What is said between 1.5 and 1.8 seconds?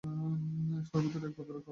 পেয়েছি।